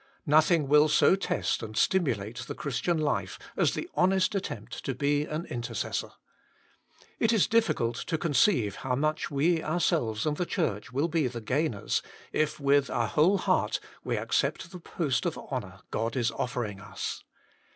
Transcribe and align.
Nothing 0.25 0.67
will 0.67 0.87
so 0.89 1.15
test 1.15 1.61
and 1.61 1.77
stimulate 1.77 2.37
the 2.47 2.55
Christian 2.55 2.97
life 2.97 3.37
as 3.55 3.75
the 3.75 3.87
honest 3.93 4.33
attempt 4.33 4.83
to 4.83 4.95
be 4.95 5.25
an 5.25 5.45
intercessor. 5.45 6.09
It 7.19 7.31
is 7.31 7.45
difficult 7.45 7.97
to 8.07 8.17
conceive 8.17 8.77
how 8.77 8.95
much 8.95 9.29
we 9.29 9.61
ourselves 9.63 10.25
and 10.25 10.37
the 10.37 10.45
Church 10.47 10.91
will 10.91 11.07
be 11.07 11.27
the 11.27 11.39
gainers, 11.39 12.01
if 12.31 12.59
with 12.59 12.89
our 12.89 13.09
whole 13.09 13.37
heart 13.37 13.79
we 14.03 14.17
accept 14.17 14.71
the 14.71 14.79
post 14.79 15.27
of 15.27 15.37
honour 15.37 15.81
God 15.91 16.15
is 16.15 16.31
offering 16.31 16.79
us. 16.81 17.23